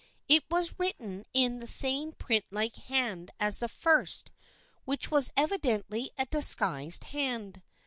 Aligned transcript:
It 0.27 0.43
was 0.49 0.79
written 0.79 1.25
in 1.31 1.59
the 1.59 1.67
same 1.67 2.13
print 2.13 2.45
like 2.49 2.75
hand 2.75 3.29
as 3.39 3.59
the 3.59 3.69
first, 3.69 4.31
which 4.83 5.11
was 5.11 5.31
evidently 5.37 6.09
a 6.17 6.25
disguised 6.25 7.03
hand. 7.03 7.61